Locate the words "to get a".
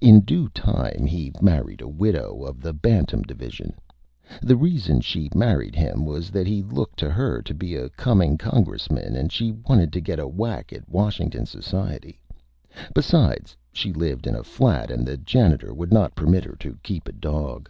9.94-10.28